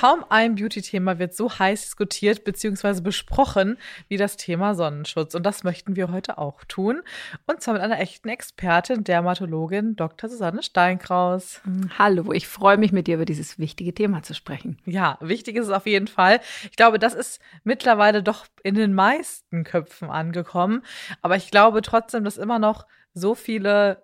[0.00, 3.02] Kaum ein Beauty-Thema wird so heiß diskutiert bzw.
[3.02, 3.76] besprochen
[4.08, 5.34] wie das Thema Sonnenschutz.
[5.34, 7.02] Und das möchten wir heute auch tun.
[7.46, 10.30] Und zwar mit einer echten Expertin, Dermatologin Dr.
[10.30, 11.60] Susanne Steinkraus.
[11.98, 14.78] Hallo, ich freue mich mit dir über dieses wichtige Thema zu sprechen.
[14.86, 16.40] Ja, wichtig ist es auf jeden Fall.
[16.70, 20.80] Ich glaube, das ist mittlerweile doch in den meisten Köpfen angekommen.
[21.20, 24.02] Aber ich glaube trotzdem, dass immer noch so viele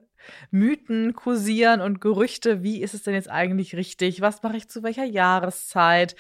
[0.51, 4.21] Mythen kursieren und Gerüchte, wie ist es denn jetzt eigentlich richtig?
[4.21, 6.17] Was mache ich zu welcher Jahreszeit?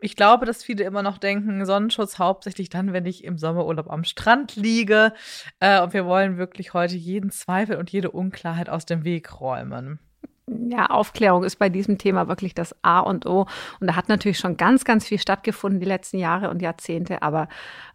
[0.00, 4.04] Ich glaube, dass viele immer noch denken, Sonnenschutz hauptsächlich dann, wenn ich im Sommerurlaub am
[4.04, 5.12] Strand liege.
[5.60, 9.98] Äh, und wir wollen wirklich heute jeden Zweifel und jede Unklarheit aus dem Weg räumen.
[10.48, 13.46] Ja, Aufklärung ist bei diesem Thema wirklich das A und O.
[13.80, 17.22] Und da hat natürlich schon ganz, ganz viel stattgefunden die letzten Jahre und Jahrzehnte.
[17.22, 17.48] Aber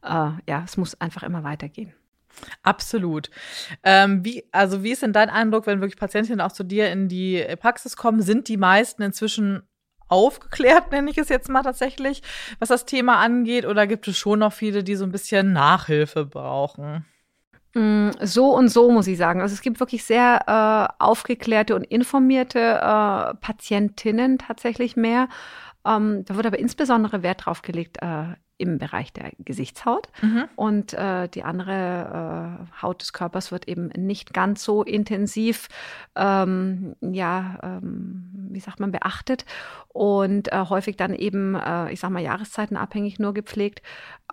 [0.03, 1.93] äh, ja, es muss einfach immer weitergehen.
[2.63, 3.29] Absolut.
[3.83, 7.07] Ähm, wie, also wie ist denn dein Eindruck, wenn wirklich Patientinnen auch zu dir in
[7.07, 8.21] die Praxis kommen?
[8.21, 9.63] Sind die meisten inzwischen
[10.07, 12.21] aufgeklärt, nenne ich es jetzt mal tatsächlich,
[12.59, 13.65] was das Thema angeht?
[13.65, 17.05] Oder gibt es schon noch viele, die so ein bisschen Nachhilfe brauchen?
[17.73, 19.41] Mm, so und so muss ich sagen.
[19.41, 20.43] Also es gibt wirklich sehr
[20.99, 25.29] äh, aufgeklärte und informierte äh, Patientinnen tatsächlich mehr.
[25.85, 30.07] Ähm, da wird aber insbesondere Wert drauf gelegt, äh, im Bereich der Gesichtshaut.
[30.21, 30.45] Mhm.
[30.55, 35.67] Und äh, die andere äh, Haut des Körpers wird eben nicht ganz so intensiv,
[36.15, 39.45] ähm, ja, ähm, wie sagt man, beachtet
[39.93, 43.81] und äh, häufig dann eben, äh, ich sag mal, jahreszeitenabhängig nur gepflegt.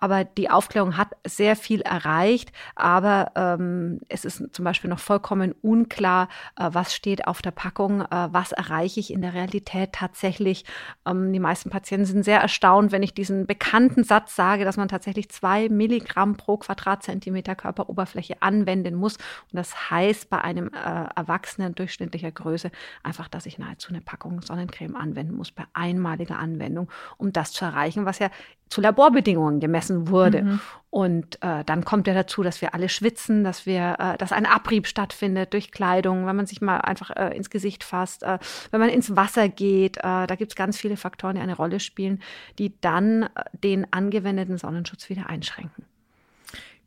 [0.01, 5.53] Aber die Aufklärung hat sehr viel erreicht, aber ähm, es ist zum Beispiel noch vollkommen
[5.61, 10.63] unklar, äh, was steht auf der Packung, äh, was erreiche ich in der Realität tatsächlich.
[11.05, 14.87] Ähm, die meisten Patienten sind sehr erstaunt, wenn ich diesen bekannten Satz sage, dass man
[14.87, 19.15] tatsächlich zwei Milligramm pro Quadratzentimeter Körperoberfläche anwenden muss.
[19.15, 22.71] Und das heißt bei einem äh, Erwachsenen durchschnittlicher Größe
[23.03, 27.63] einfach, dass ich nahezu eine Packung Sonnencreme anwenden muss bei einmaliger Anwendung, um das zu
[27.63, 28.29] erreichen, was ja
[28.69, 30.43] zu Laborbedingungen gemessen wurde.
[30.43, 30.59] Mhm.
[30.91, 34.47] Und äh, dann kommt ja dazu, dass wir alle schwitzen, dass wir, äh, dass ein
[34.47, 38.39] Abrieb stattfindet durch Kleidung, wenn man sich mal einfach äh, ins Gesicht fasst, äh,
[38.71, 39.97] wenn man ins Wasser geht.
[39.97, 42.21] Äh, da gibt es ganz viele Faktoren, die eine Rolle spielen,
[42.57, 45.85] die dann äh, den angewendeten Sonnenschutz wieder einschränken.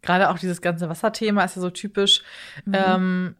[0.03, 2.23] Gerade auch dieses ganze Wasserthema ist ja so typisch.
[2.65, 2.75] Mhm.
[2.75, 3.37] Ähm,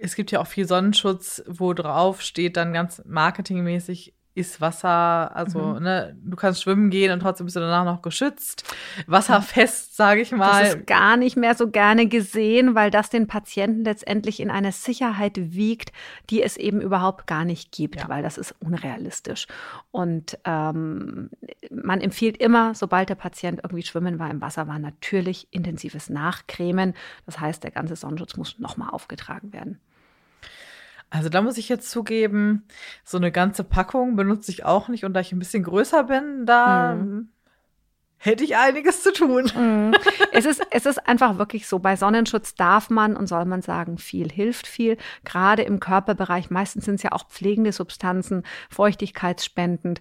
[0.00, 5.58] es gibt ja auch viel Sonnenschutz, wo drauf steht dann ganz marketingmäßig ist Wasser, also
[5.58, 5.82] mhm.
[5.82, 8.64] ne, du kannst schwimmen gehen und trotzdem bist du danach noch geschützt.
[9.06, 10.62] Wasserfest, sage ich mal.
[10.62, 14.72] Das ist gar nicht mehr so gerne gesehen, weil das den Patienten letztendlich in eine
[14.72, 15.92] Sicherheit wiegt,
[16.30, 18.08] die es eben überhaupt gar nicht gibt, ja.
[18.08, 19.46] weil das ist unrealistisch.
[19.90, 21.28] Und ähm,
[21.70, 26.94] man empfiehlt immer, sobald der Patient irgendwie schwimmen war, im Wasser war, natürlich intensives Nachcremen.
[27.26, 29.78] Das heißt, der ganze Sonnenschutz muss nochmal aufgetragen werden.
[31.12, 32.64] Also da muss ich jetzt zugeben,
[33.04, 35.04] so eine ganze Packung benutze ich auch nicht.
[35.04, 37.28] Und da ich ein bisschen größer bin, da mhm.
[38.16, 39.50] hätte ich einiges zu tun.
[39.54, 39.94] Mhm.
[40.32, 43.98] Es, ist, es ist einfach wirklich so, bei Sonnenschutz darf man und soll man sagen,
[43.98, 44.96] viel hilft viel.
[45.24, 50.00] Gerade im Körperbereich, meistens sind es ja auch pflegende Substanzen, feuchtigkeitsspendend.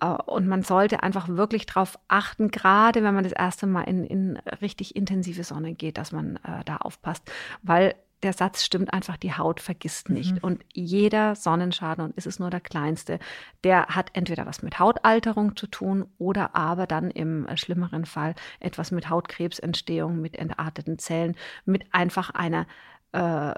[0.00, 4.06] Äh, und man sollte einfach wirklich darauf achten, gerade wenn man das erste Mal in,
[4.06, 7.30] in richtig intensive Sonne geht, dass man äh, da aufpasst.
[7.62, 10.32] Weil der Satz stimmt einfach, die Haut vergisst nicht.
[10.32, 10.38] Mhm.
[10.40, 13.18] Und jeder Sonnenschaden, und ist es nur der kleinste,
[13.62, 18.90] der hat entweder was mit Hautalterung zu tun oder aber dann im schlimmeren Fall etwas
[18.90, 22.66] mit Hautkrebsentstehung, mit entarteten Zellen, mit einfach einer
[23.12, 23.54] äh,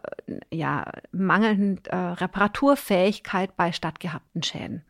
[0.50, 4.84] ja, mangelnden äh, Reparaturfähigkeit bei stattgehabten Schäden.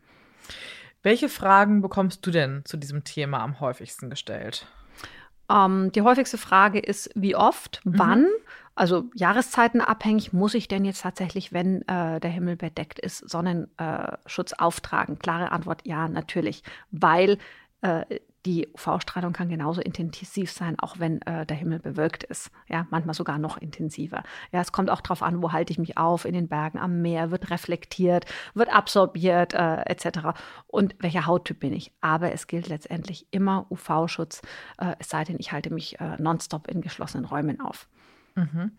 [1.01, 4.67] Welche Fragen bekommst du denn zu diesem Thema am häufigsten gestellt?
[5.49, 7.97] Ähm, die häufigste Frage ist, wie oft, mhm.
[8.79, 14.55] Also jahreszeitenabhängig muss ich denn jetzt tatsächlich, wenn äh, der Himmel bedeckt ist, Sonnenschutz äh,
[14.57, 15.19] auftragen?
[15.19, 17.37] Klare Antwort, ja, natürlich, weil
[17.81, 18.05] äh,
[18.45, 22.51] die UV-Strahlung kann genauso intensiv sein, auch wenn äh, der Himmel bewölkt ist.
[22.69, 24.23] Ja, manchmal sogar noch intensiver.
[24.53, 27.01] Ja, es kommt auch darauf an, wo halte ich mich auf, in den Bergen, am
[27.01, 30.39] Meer, wird reflektiert, wird absorbiert, äh, etc.
[30.67, 31.91] Und welcher Hauttyp bin ich?
[31.99, 34.41] Aber es gilt letztendlich immer UV-Schutz,
[34.77, 37.89] äh, es sei denn, ich halte mich äh, nonstop in geschlossenen Räumen auf.
[38.39, 38.71] Mhm.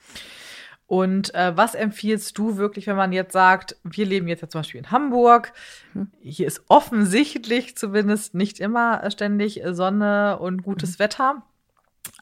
[0.87, 4.61] Und äh, was empfiehlst du wirklich, wenn man jetzt sagt, wir leben jetzt ja zum
[4.61, 5.53] Beispiel in Hamburg,
[5.95, 6.11] mhm.
[6.21, 11.05] hier ist offensichtlich zumindest nicht immer ständig Sonne und gutes mhm.
[11.05, 11.43] Wetter.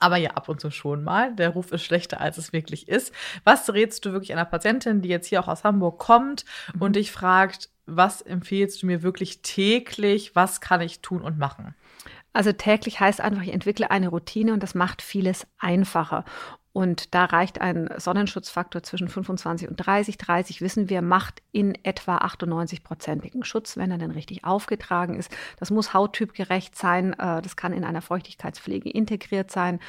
[0.01, 1.35] Aber ja, ab und zu schon mal.
[1.35, 3.13] Der Ruf ist schlechter, als es wirklich ist.
[3.43, 6.45] Was rätst du wirklich einer Patientin, die jetzt hier auch aus Hamburg kommt
[6.75, 6.83] mhm.
[6.83, 10.37] und dich fragt, was empfiehlst du mir wirklich täglich?
[10.37, 11.75] Was kann ich tun und machen?
[12.35, 16.25] Also täglich heißt einfach, ich entwickle eine Routine und das macht vieles einfacher.
[16.73, 20.19] Und da reicht ein Sonnenschutzfaktor zwischen 25 und 30.
[20.19, 25.35] 30 wissen wir, macht in etwa 98-prozentigen Schutz, wenn er denn richtig aufgetragen ist.
[25.59, 27.15] Das muss hauttypgerecht sein.
[27.15, 29.81] Äh, das kann in einer Feuchtigkeitspflege integriert sein.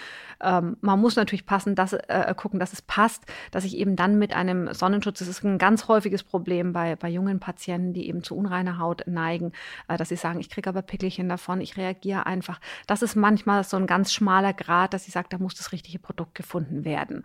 [0.41, 4.17] Ähm, man muss natürlich passen, dass, äh, gucken, dass es passt, dass ich eben dann
[4.17, 8.23] mit einem Sonnenschutz, das ist ein ganz häufiges Problem bei, bei jungen Patienten, die eben
[8.23, 9.51] zu unreiner Haut neigen,
[9.89, 12.59] äh, dass sie sagen, ich kriege aber Pickelchen davon, ich reagiere einfach.
[12.87, 15.99] Das ist manchmal so ein ganz schmaler Grad, dass sie sagt, da muss das richtige
[15.99, 17.23] Produkt gefunden werden.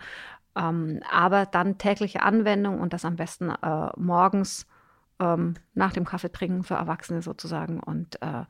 [0.56, 4.66] Ähm, aber dann tägliche Anwendung und das am besten äh, morgens
[5.18, 8.44] ähm, nach dem Kaffee trinken für Erwachsene sozusagen und äh,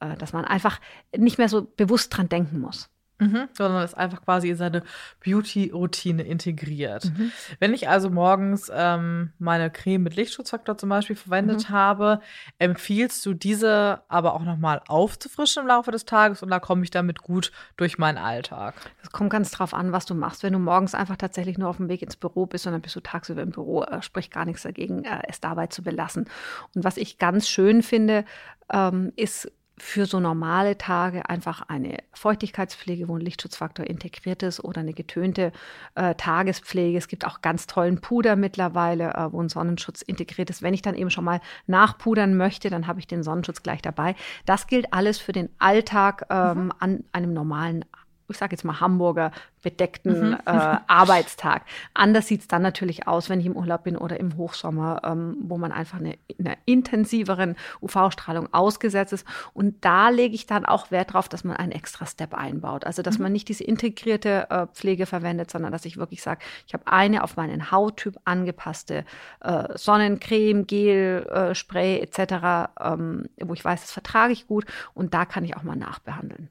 [0.00, 0.80] äh, dass man einfach
[1.16, 2.90] nicht mehr so bewusst dran denken muss.
[3.20, 4.82] Mhm, sondern es einfach quasi in seine
[5.24, 7.04] Beauty-Routine integriert.
[7.04, 7.30] Mhm.
[7.60, 11.72] Wenn ich also morgens ähm, meine Creme mit Lichtschutzfaktor zum Beispiel verwendet mhm.
[11.72, 12.20] habe,
[12.58, 16.90] empfiehlst du diese aber auch nochmal aufzufrischen im Laufe des Tages und da komme ich
[16.90, 18.74] damit gut durch meinen Alltag?
[19.00, 20.42] Es kommt ganz drauf an, was du machst.
[20.42, 22.96] Wenn du morgens einfach tatsächlich nur auf dem Weg ins Büro bist und dann bist
[22.96, 26.28] du tagsüber im Büro, äh, spricht gar nichts dagegen, äh, es dabei zu belassen.
[26.74, 28.24] Und was ich ganz schön finde,
[28.72, 34.80] ähm, ist für so normale Tage einfach eine Feuchtigkeitspflege, wo ein Lichtschutzfaktor integriert ist oder
[34.80, 35.50] eine getönte
[35.96, 36.96] äh, Tagespflege.
[36.96, 40.62] Es gibt auch ganz tollen Puder mittlerweile, äh, wo ein Sonnenschutz integriert ist.
[40.62, 44.14] Wenn ich dann eben schon mal nachpudern möchte, dann habe ich den Sonnenschutz gleich dabei.
[44.46, 46.72] Das gilt alles für den Alltag ähm, mhm.
[46.78, 47.84] an einem normalen
[48.28, 49.30] ich sage jetzt mal Hamburger
[49.62, 50.38] bedeckten mhm.
[50.46, 51.62] äh, Arbeitstag.
[51.94, 55.36] Anders sieht es dann natürlich aus, wenn ich im Urlaub bin oder im Hochsommer, ähm,
[55.40, 59.26] wo man einfach eine, einer intensiveren UV-Strahlung ausgesetzt ist.
[59.54, 62.84] Und da lege ich dann auch Wert darauf, dass man einen extra Step einbaut.
[62.84, 63.24] Also dass mhm.
[63.24, 67.24] man nicht diese integrierte äh, Pflege verwendet, sondern dass ich wirklich sage, ich habe eine
[67.24, 69.04] auf meinen Hauttyp angepasste
[69.40, 75.14] äh, Sonnencreme, Gel, äh, Spray etc., ähm, wo ich weiß, das vertrage ich gut und
[75.14, 76.50] da kann ich auch mal nachbehandeln.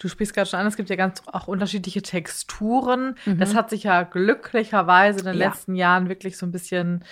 [0.00, 3.16] Du sprichst gerade schon an, es gibt ja ganz auch unterschiedliche Texturen.
[3.26, 3.38] Mhm.
[3.38, 5.48] Das hat sich ja glücklicherweise in den ja.
[5.48, 7.04] letzten Jahren wirklich so ein bisschen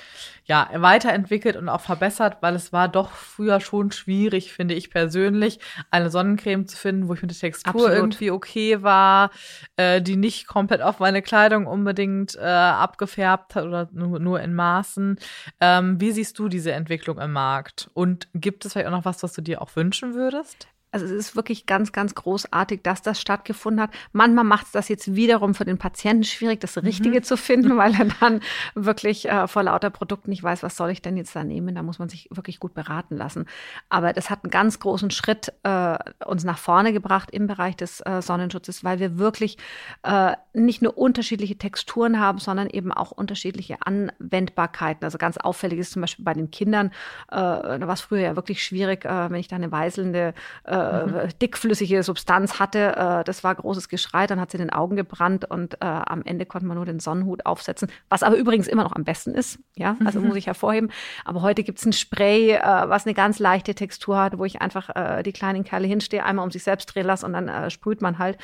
[0.46, 5.60] ja, weiterentwickelt und auch verbessert, weil es war doch früher schon schwierig, finde ich persönlich,
[5.90, 7.94] eine Sonnencreme zu finden, wo ich mit der Textur Absolut.
[7.94, 9.32] irgendwie okay war,
[9.76, 14.54] äh, die nicht komplett auf meine Kleidung unbedingt äh, abgefärbt hat oder nur, nur in
[14.54, 15.18] Maßen.
[15.60, 17.90] Ähm, wie siehst du diese Entwicklung im Markt?
[17.92, 20.68] Und gibt es vielleicht auch noch was, was du dir auch wünschen würdest?
[20.90, 23.90] Also es ist wirklich ganz, ganz großartig, dass das stattgefunden hat.
[24.12, 27.22] Manchmal macht es das jetzt wiederum für den Patienten schwierig, das Richtige mhm.
[27.22, 28.40] zu finden, weil er dann
[28.74, 31.74] wirklich äh, vor lauter Produkt nicht weiß, was soll ich denn jetzt da nehmen.
[31.74, 33.46] Da muss man sich wirklich gut beraten lassen.
[33.88, 38.00] Aber das hat einen ganz großen Schritt äh, uns nach vorne gebracht im Bereich des
[38.00, 39.58] äh, Sonnenschutzes, weil wir wirklich
[40.04, 45.04] äh, nicht nur unterschiedliche Texturen haben, sondern eben auch unterschiedliche Anwendbarkeiten.
[45.04, 46.88] Also ganz auffällig ist zum Beispiel bei den Kindern,
[47.28, 50.34] äh, da war es früher ja wirklich schwierig, äh, wenn ich da eine weißelnde
[50.78, 51.28] mhm.
[51.40, 52.96] dickflüssige Substanz hatte.
[52.96, 54.26] Äh, das war großes Geschrei.
[54.26, 57.00] Dann hat sie in den Augen gebrannt und äh, am Ende konnte man nur den
[57.00, 59.58] Sonnenhut aufsetzen, was aber übrigens immer noch am besten ist.
[59.76, 60.90] Ja, also muss ich hervorheben.
[61.24, 64.60] Aber heute gibt es ein Spray, äh, was eine ganz leichte Textur hat, wo ich
[64.60, 67.70] einfach äh, die kleinen Kerle hinstehe, einmal um sich selbst drehen lasse und dann äh,
[67.70, 68.38] sprüht man halt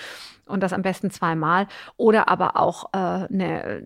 [0.47, 1.67] und das am besten zweimal.
[1.97, 3.83] Oder aber auch äh, eine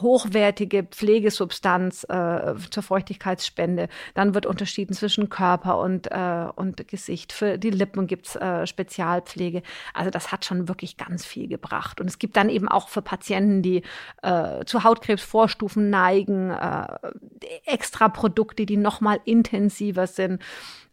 [0.00, 3.88] hochwertige Pflegesubstanz äh, zur Feuchtigkeitsspende.
[4.14, 7.32] Dann wird unterschieden zwischen Körper und, äh, und Gesicht.
[7.32, 9.62] Für die Lippen gibt's äh, Spezialpflege.
[9.94, 12.00] Also das hat schon wirklich ganz viel gebracht.
[12.00, 13.82] Und es gibt dann eben auch für Patienten, die
[14.22, 16.86] äh, zu Hautkrebsvorstufen neigen, äh,
[17.64, 20.42] extra Produkte, die noch mal intensiver sind.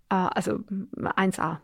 [0.10, 0.60] Äh, also
[0.96, 1.58] 1A.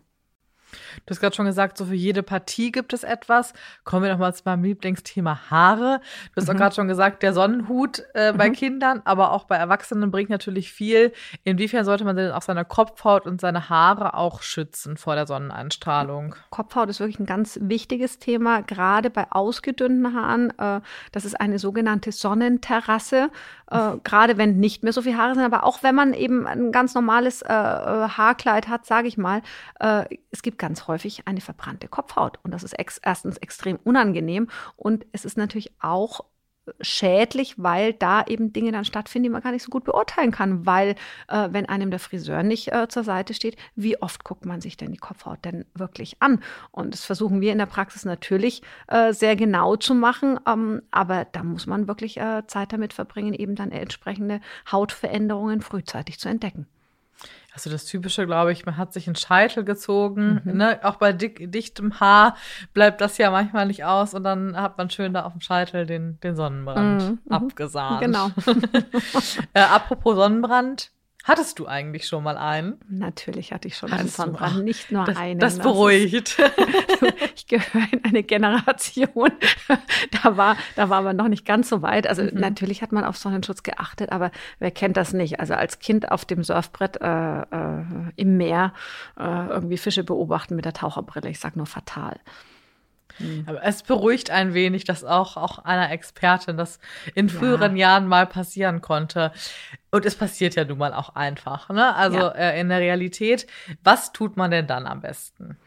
[1.05, 3.53] Du hast gerade schon gesagt, so für jede Partie gibt es etwas.
[3.83, 6.01] Kommen wir nochmal zu meinem Lieblingsthema Haare.
[6.33, 6.53] Du hast mhm.
[6.53, 8.53] auch gerade schon gesagt, der Sonnenhut äh, bei mhm.
[8.53, 11.11] Kindern, aber auch bei Erwachsenen bringt natürlich viel.
[11.43, 16.35] Inwiefern sollte man denn auch seine Kopfhaut und seine Haare auch schützen vor der Sonneneinstrahlung?
[16.49, 20.53] Kopfhaut ist wirklich ein ganz wichtiges Thema, gerade bei ausgedünnten Haaren.
[20.57, 23.29] Äh, das ist eine sogenannte Sonnenterrasse.
[23.71, 26.71] Äh, gerade wenn nicht mehr so viele Haare sind, aber auch wenn man eben ein
[26.71, 29.41] ganz normales äh, äh Haarkleid hat, sage ich mal,
[29.79, 32.39] äh, es gibt ganz häufig eine verbrannte Kopfhaut.
[32.43, 34.49] Und das ist ex erstens extrem unangenehm.
[34.75, 36.25] Und es ist natürlich auch
[36.79, 40.65] schädlich, weil da eben Dinge dann stattfinden, die man gar nicht so gut beurteilen kann,
[40.65, 40.95] weil
[41.27, 44.77] äh, wenn einem der Friseur nicht äh, zur Seite steht, wie oft guckt man sich
[44.77, 46.41] denn die Kopfhaut denn wirklich an?
[46.71, 51.25] Und das versuchen wir in der Praxis natürlich äh, sehr genau zu machen, ähm, aber
[51.25, 54.39] da muss man wirklich äh, Zeit damit verbringen, eben dann entsprechende
[54.71, 56.67] Hautveränderungen frühzeitig zu entdecken.
[57.53, 60.41] Also das Typische, glaube ich, man hat sich einen Scheitel gezogen.
[60.45, 60.57] Mhm.
[60.57, 60.79] Ne?
[60.83, 62.35] Auch bei dick, dichtem Haar
[62.73, 65.85] bleibt das ja manchmal nicht aus und dann hat man schön da auf dem Scheitel
[65.85, 67.19] den, den Sonnenbrand mhm.
[67.25, 67.31] mhm.
[67.31, 68.01] abgesahnt.
[68.01, 68.31] Genau.
[69.53, 70.91] äh, apropos Sonnenbrand,
[71.23, 72.79] Hattest du eigentlich schon mal einen?
[72.89, 74.63] Natürlich hatte ich schon Hattest einen Sonnenbrand, du?
[74.63, 75.39] nicht nur Das, einen.
[75.39, 76.37] das ist- beruhigt.
[77.35, 79.31] ich gehöre in eine Generation,
[80.23, 82.07] da war, da war man noch nicht ganz so weit.
[82.07, 82.31] Also Mhm.
[82.39, 85.39] natürlich hat man auf Sonnenschutz geachtet, aber wer kennt das nicht?
[85.39, 87.83] Also als Kind auf dem Surfbrett äh, äh,
[88.15, 88.73] im Meer
[89.19, 91.29] äh, irgendwie Fische beobachten mit der Taucherbrille.
[91.29, 92.19] Ich sag nur fatal.
[93.45, 96.79] Aber es beruhigt ein wenig, dass auch, auch einer Expertin das
[97.15, 99.31] in früheren Jahren mal passieren konnte.
[99.91, 101.69] Und es passiert ja nun mal auch einfach.
[101.69, 101.95] Ne?
[101.95, 102.29] Also Ja.
[102.29, 103.47] äh, in der Realität,
[103.83, 105.57] was tut man denn dann am besten?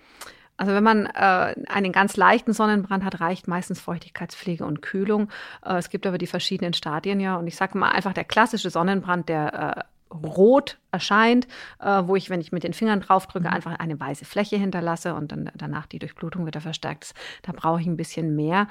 [0.57, 5.29] Also wenn man äh, einen ganz leichten Sonnenbrand hat, reicht meistens Feuchtigkeitspflege und Kühlung.
[5.65, 7.37] Äh, es gibt aber die verschiedenen Stadien ja.
[7.37, 9.83] Und ich sage mal einfach der klassische Sonnenbrand, der äh,
[10.23, 11.47] rot erscheint,
[11.81, 15.33] äh, wo ich, wenn ich mit den Fingern draufdrücke, einfach eine weiße Fläche hinterlasse und
[15.33, 17.15] dann danach die Durchblutung wieder verstärkt ist.
[17.43, 18.69] Da brauche ich ein bisschen mehr.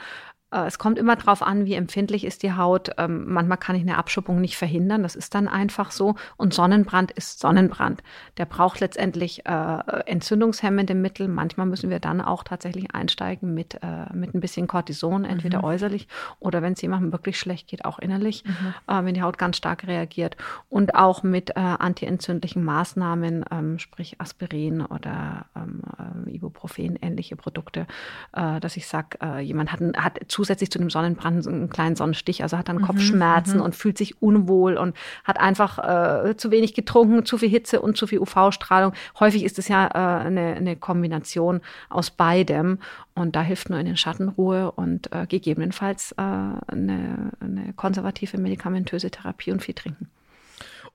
[0.53, 2.91] Äh, Es kommt immer darauf an, wie empfindlich ist die Haut.
[2.97, 5.03] Ähm, manchmal kann ich eine Abschuppung nicht verhindern.
[5.03, 6.15] Das ist dann einfach so.
[6.37, 8.03] Und Sonnenbrand ist Sonnenbrand.
[8.37, 11.27] Der braucht letztendlich äh, entzündungshemmende Mittel.
[11.27, 16.07] Manchmal müssen wir dann auch tatsächlich einsteigen mit, äh, mit ein bisschen Cortison, entweder äußerlich
[16.39, 18.43] oder wenn es jemandem wirklich schlecht geht, auch innerlich,
[18.87, 20.37] äh, wenn die Haut ganz stark reagiert.
[20.69, 25.81] Und auch mit äh, antientzündlichen Maßnahmen, ähm, sprich Aspirin oder ähm,
[26.27, 27.87] äh, Ibuprofen, ähnliche Produkte,
[28.33, 31.95] äh, dass ich sage, jemand hat, ein, hat zusätzlich zu dem Sonnenbrand so einen kleinen
[31.95, 36.73] Sonnenstich, also hat dann Kopfschmerzen und fühlt sich unwohl und hat einfach äh, zu wenig
[36.73, 38.91] getrunken, zu viel Hitze und zu viel UV-Strahlung.
[39.19, 42.79] Häufig ist es ja äh, eine, eine Kombination aus beidem
[43.15, 49.11] und da hilft nur in den Schattenruhe und äh, gegebenenfalls äh, eine, eine konservative medikamentöse
[49.11, 50.09] Therapie und viel trinken.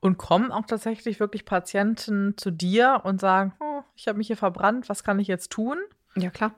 [0.00, 4.36] Und kommen auch tatsächlich wirklich Patienten zu dir und sagen, oh, ich habe mich hier
[4.36, 5.78] verbrannt, was kann ich jetzt tun?
[6.16, 6.52] Ja, klar.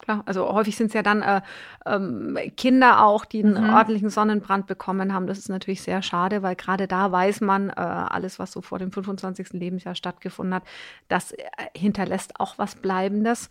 [0.00, 1.42] Klar, also häufig sind es ja dann äh,
[1.84, 3.74] ähm, Kinder auch, die einen Mhm.
[3.74, 5.26] ordentlichen Sonnenbrand bekommen haben.
[5.26, 8.78] Das ist natürlich sehr schade, weil gerade da weiß man, äh, alles, was so vor
[8.78, 9.48] dem 25.
[9.52, 10.62] Lebensjahr stattgefunden hat,
[11.08, 11.44] das äh,
[11.76, 13.50] hinterlässt auch was Bleibendes.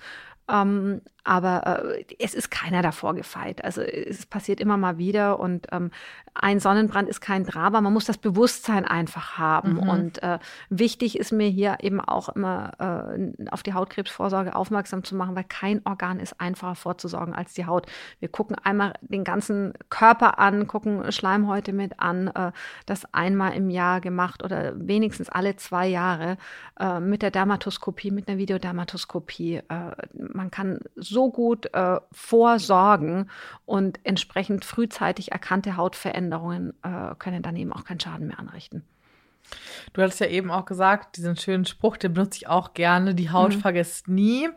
[0.52, 3.64] Ähm, aber äh, es ist keiner davor gefeit.
[3.64, 5.92] Also es passiert immer mal wieder und ähm,
[6.34, 7.82] ein Sonnenbrand ist kein Drama.
[7.82, 9.74] Man muss das Bewusstsein einfach haben.
[9.74, 9.90] Mhm.
[9.90, 15.16] Und äh, wichtig ist mir hier eben auch immer äh, auf die Hautkrebsvorsorge aufmerksam zu
[15.16, 17.86] machen, weil kein Organ ist einfacher vorzusorgen als die Haut.
[18.20, 22.52] Wir gucken einmal den ganzen Körper an, gucken Schleimhäute mit an, äh,
[22.88, 26.38] das einmal im Jahr gemacht oder wenigstens alle zwei Jahre
[26.80, 29.58] äh, mit der Dermatoskopie, mit einer Videodermatoskopie.
[29.58, 29.64] Äh,
[30.14, 33.30] man kann so gut äh, vorsorgen
[33.66, 38.84] und entsprechend frühzeitig erkannte Hautveränderungen äh, können dann eben auch keinen Schaden mehr anrichten.
[39.94, 43.32] Du hattest ja eben auch gesagt, diesen schönen Spruch, den benutze ich auch gerne, die
[43.32, 43.60] Haut Mhm.
[43.60, 44.48] vergisst nie.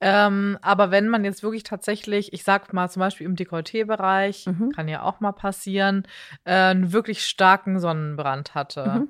[0.00, 4.70] Ähm, aber wenn man jetzt wirklich tatsächlich, ich sag mal zum Beispiel im Dekolleté-Bereich, Mhm.
[4.70, 6.06] kann ja auch mal passieren,
[6.44, 9.08] äh, einen wirklich starken Sonnenbrand hatte.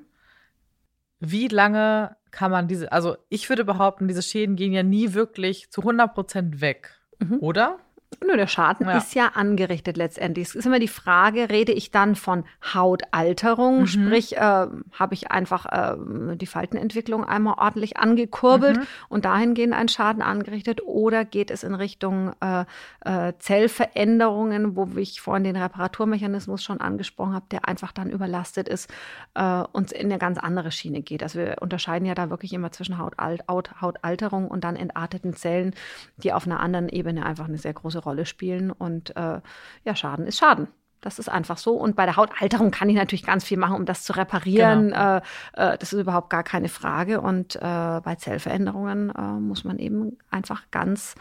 [1.25, 5.71] Wie lange kann man diese, also ich würde behaupten, diese Schäden gehen ja nie wirklich
[5.71, 7.37] zu 100 Prozent weg, Mhm.
[7.39, 7.77] oder?
[8.25, 8.97] Nur der Schaden Ja.
[8.97, 10.49] ist ja angerichtet letztendlich.
[10.49, 12.43] Es ist immer die Frage, rede ich dann von
[12.73, 13.87] Hautalterung, Mhm.
[13.87, 15.95] sprich, äh, habe ich einfach äh,
[16.35, 18.83] die Faltenentwicklung einmal ordentlich angekurbelt Mhm.
[19.09, 22.65] und dahingehend einen Schaden angerichtet, oder geht es in Richtung äh,
[23.05, 28.89] äh, Zellveränderungen, wo ich vorhin den Reparaturmechanismus schon angesprochen habe, der einfach dann überlastet ist
[29.35, 31.23] äh, und in eine ganz andere Schiene geht.
[31.23, 35.73] Also wir unterscheiden ja da wirklich immer zwischen Hautalt, Haut, Hautalterung und dann entarteten Zellen,
[36.17, 38.71] die auf einer anderen Ebene einfach eine sehr große Rolle spielen.
[38.71, 39.41] Und äh,
[39.83, 40.67] ja, Schaden ist Schaden.
[41.03, 41.73] Das ist einfach so.
[41.73, 44.93] Und bei der Hautalterung kann ich natürlich ganz viel machen, um das zu reparieren.
[44.93, 45.17] Äh,
[45.53, 47.19] äh, das ist überhaupt gar keine Frage.
[47.19, 51.15] Und äh, bei Zellveränderungen äh, muss man eben einfach ganz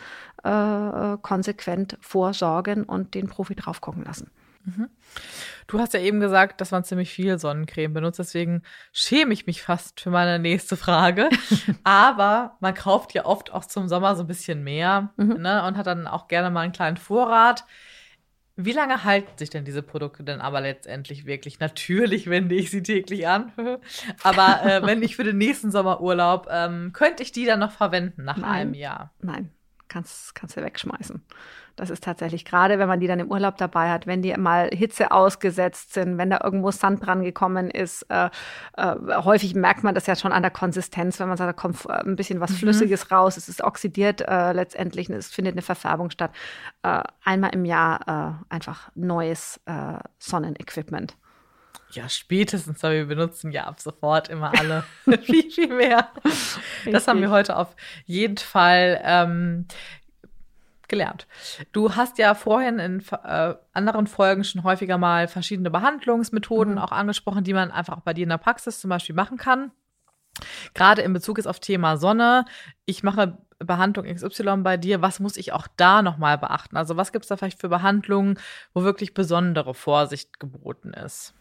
[0.44, 4.30] äh, konsequent vorsorgen und den Profi drauf gucken lassen.
[5.66, 9.62] Du hast ja eben gesagt, dass man ziemlich viel Sonnencreme benutzt, deswegen schäme ich mich
[9.62, 11.28] fast für meine nächste Frage.
[11.84, 15.40] Aber man kauft ja oft auch zum Sommer so ein bisschen mehr Mhm.
[15.42, 17.64] ne, und hat dann auch gerne mal einen kleinen Vorrat.
[18.54, 21.58] Wie lange halten sich denn diese Produkte denn aber letztendlich wirklich?
[21.58, 23.50] Natürlich wende ich sie täglich an.
[24.22, 28.24] Aber äh, wenn ich für den nächsten Sommerurlaub, ähm, könnte ich die dann noch verwenden
[28.24, 28.50] nach Nein.
[28.50, 29.14] einem Jahr?
[29.22, 29.50] Nein,
[29.92, 31.22] kannst, kannst du wegschmeißen.
[31.76, 34.68] Das ist tatsächlich gerade, wenn man die dann im Urlaub dabei hat, wenn die mal
[34.72, 38.02] Hitze ausgesetzt sind, wenn da irgendwo Sand dran gekommen ist.
[38.10, 38.30] Äh,
[38.76, 38.94] äh,
[39.24, 42.04] häufig merkt man das ja schon an der Konsistenz, wenn man sagt, da kommt äh,
[42.04, 46.32] ein bisschen was Flüssiges raus, es ist oxidiert äh, letztendlich, es findet eine Verfärbung statt.
[46.82, 49.60] Äh, einmal im Jahr äh, einfach neues
[50.18, 51.16] Sonnenequipment.
[51.92, 54.84] Ja, spätestens, weil wir benutzen ja ab sofort immer alle
[55.22, 56.08] viel, viel mehr.
[56.90, 59.66] Das haben wir heute auf jeden Fall ähm,
[60.88, 61.26] gelernt.
[61.72, 66.78] Du hast ja vorhin in äh, anderen Folgen schon häufiger mal verschiedene Behandlungsmethoden mhm.
[66.78, 69.72] auch angesprochen, die man einfach bei dir in der Praxis zum Beispiel machen kann.
[70.74, 72.46] Gerade in Bezug ist auf Thema Sonne.
[72.86, 76.76] Ich mache Behandlung XY bei dir, was muss ich auch da nochmal beachten?
[76.76, 78.38] Also was gibt es da vielleicht für Behandlungen,
[78.74, 81.34] wo wirklich besondere Vorsicht geboten ist?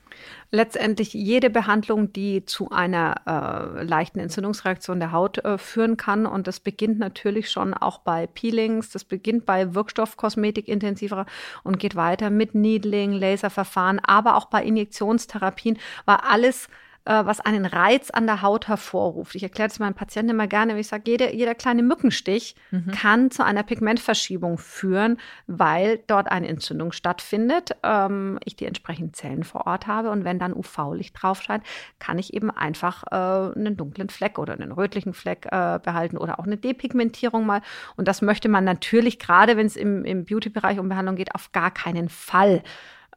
[0.52, 6.26] Letztendlich jede Behandlung, die zu einer äh, leichten Entzündungsreaktion der Haut äh, führen kann.
[6.26, 11.26] Und das beginnt natürlich schon auch bei Peelings, das beginnt bei Wirkstoffkosmetik intensiver
[11.64, 16.68] und geht weiter mit Needling, Laserverfahren, aber auch bei Injektionstherapien, weil alles
[17.06, 19.36] äh, was einen Reiz an der Haut hervorruft.
[19.36, 22.92] Ich erkläre das meinen Patienten immer gerne, wenn ich sage, jede, jeder kleine Mückenstich mhm.
[22.92, 25.18] kann zu einer Pigmentverschiebung führen,
[25.48, 30.38] weil dort eine Entzündung stattfindet, ähm, ich die entsprechenden Zellen vor Ort habe und wenn
[30.38, 31.64] dann UV-Licht drauf scheint,
[32.00, 33.16] kann ich eben einfach äh,
[33.58, 37.62] einen dunklen Fleck oder einen rötlichen Fleck äh, behalten oder auch eine Depigmentierung mal.
[37.98, 41.52] Und das möchte man natürlich, gerade wenn es im, im Beauty-Bereich um Behandlung geht, auf
[41.52, 42.62] gar keinen Fall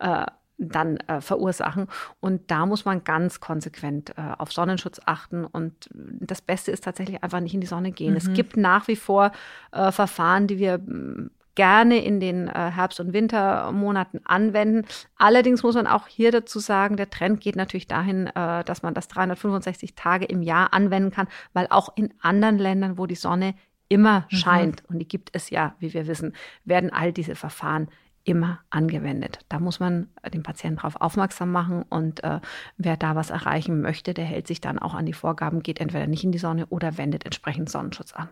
[0.01, 0.27] äh,
[0.59, 1.89] dann äh, verursachen.
[2.21, 5.45] Und da muss man ganz konsequent äh, auf Sonnenschutz achten.
[5.45, 8.13] Und das Beste ist tatsächlich einfach nicht in die Sonne gehen.
[8.13, 8.17] Mhm.
[8.17, 9.33] Es gibt nach wie vor
[9.73, 14.87] äh, Verfahren, die wir mm, gerne in den äh, Herbst- und Wintermonaten anwenden.
[15.17, 18.95] Allerdings muss man auch hier dazu sagen, der Trend geht natürlich dahin, äh, dass man
[18.95, 23.55] das 365 Tage im Jahr anwenden kann, weil auch in anderen Ländern, wo die Sonne
[23.89, 24.37] immer mhm.
[24.37, 26.35] scheint, und die gibt es ja, wie wir wissen,
[26.65, 27.89] werden all diese Verfahren
[28.25, 29.39] immer angewendet.
[29.49, 32.41] Da muss man den Patienten darauf aufmerksam machen und äh,
[32.77, 36.07] wer da was erreichen möchte, der hält sich dann auch an die Vorgaben, geht entweder
[36.07, 38.29] nicht in die Sonne oder wendet entsprechend Sonnenschutz an.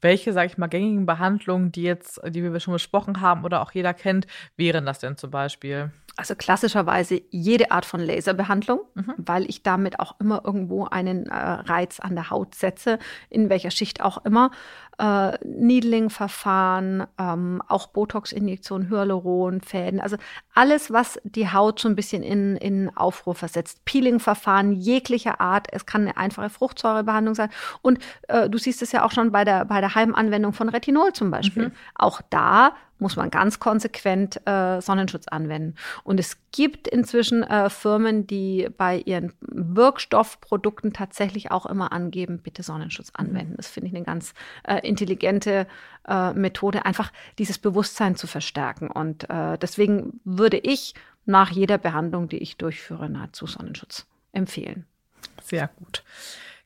[0.00, 3.72] Welche, sage ich mal, gängigen Behandlungen, die jetzt, die wir schon besprochen haben oder auch
[3.72, 4.26] jeder kennt,
[4.56, 5.92] wären das denn zum Beispiel?
[6.16, 9.14] Also klassischerweise jede Art von Laserbehandlung, mhm.
[9.16, 12.98] weil ich damit auch immer irgendwo einen äh, Reiz an der Haut setze,
[13.30, 14.50] in welcher Schicht auch immer.
[15.02, 20.16] Äh, Needling-Verfahren, ähm, auch Botox-Injektionen, Hyaluron, Fäden, also
[20.54, 23.84] alles, was die Haut so ein bisschen in, in Aufruhr versetzt.
[23.84, 25.66] Peeling-Verfahren jeglicher Art.
[25.72, 27.50] Es kann eine einfache Fruchtsäurebehandlung sein.
[27.80, 31.12] Und äh, du siehst es ja auch schon bei der, bei der Heimanwendung von Retinol
[31.12, 31.70] zum Beispiel.
[31.70, 31.72] Mhm.
[31.96, 35.74] Auch da muss man ganz konsequent äh, Sonnenschutz anwenden.
[36.04, 42.62] Und es gibt inzwischen äh, Firmen, die bei ihren Wirkstoffprodukten tatsächlich auch immer angeben, bitte
[42.62, 43.26] Sonnenschutz mhm.
[43.26, 43.54] anwenden.
[43.56, 44.32] Das finde ich eine ganz
[44.66, 45.66] äh, intelligente
[46.08, 48.90] äh, Methode, einfach dieses Bewusstsein zu verstärken.
[48.90, 50.94] Und äh, deswegen würde ich
[51.26, 54.86] nach jeder Behandlung, die ich durchführe, nahezu Sonnenschutz empfehlen.
[55.42, 56.02] Sehr gut.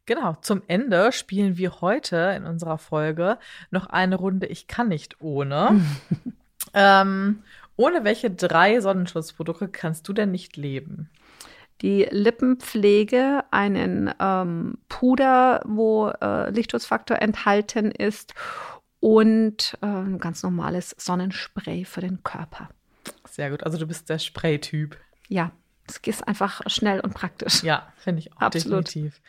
[0.06, 3.38] Genau, zum Ende spielen wir heute in unserer Folge
[3.70, 5.80] noch eine Runde Ich kann nicht ohne.
[6.74, 7.42] ähm,
[7.74, 11.10] ohne welche drei Sonnenschutzprodukte kannst du denn nicht leben?
[11.82, 18.32] Die Lippenpflege, einen ähm, Puder, wo äh, Lichtschutzfaktor enthalten ist
[19.00, 22.70] und äh, ein ganz normales Sonnenspray für den Körper.
[23.28, 24.96] Sehr gut, also du bist der Spray-Typ.
[25.28, 25.50] Ja,
[25.86, 27.62] es ist einfach schnell und praktisch.
[27.62, 28.86] Ja, finde ich auch Absolut.
[28.88, 29.20] definitiv.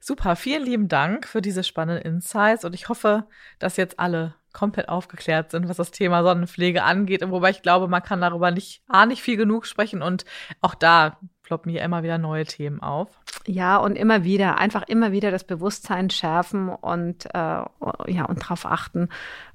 [0.00, 3.24] Super, vielen lieben Dank für diese spannenden Insights und ich hoffe,
[3.58, 7.22] dass jetzt alle komplett aufgeklärt sind, was das Thema Sonnenpflege angeht.
[7.30, 10.24] wobei ich glaube, man kann darüber nicht, A, nicht viel genug sprechen und
[10.60, 13.08] auch da ploppen hier immer wieder neue Themen auf.
[13.46, 18.66] Ja, und immer wieder, einfach immer wieder das Bewusstsein schärfen und, äh, ja, und darauf
[18.66, 19.08] achten,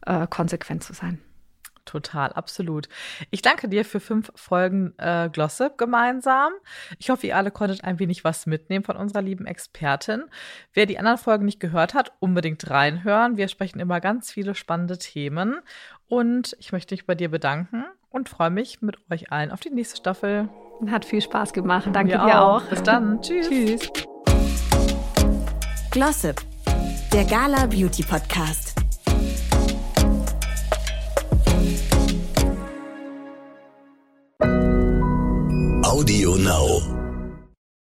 [0.06, 1.22] äh, konsequent zu sein.
[1.86, 2.90] Total, absolut.
[3.32, 6.52] Ich danke dir für fünf Folgen äh, Glossip gemeinsam.
[7.00, 10.24] Ich hoffe, ihr alle konntet ein wenig was mitnehmen von unserer lieben Expertin.
[10.74, 13.38] Wer die anderen Folgen nicht gehört hat, unbedingt reinhören.
[13.38, 15.60] Wir sprechen immer ganz viele spannende Themen.
[16.08, 19.70] Und ich möchte mich bei dir bedanken und freue mich mit euch allen auf die
[19.70, 20.50] nächste Staffel.
[20.88, 21.88] Hat viel Spaß gemacht.
[21.94, 22.62] Danke dir auch.
[22.62, 22.70] auch.
[22.70, 23.22] Bis dann.
[23.22, 23.50] Tschüss.
[23.50, 23.92] Tschüss.
[25.92, 26.42] Glossip,
[27.14, 28.85] der Gala Beauty Podcast.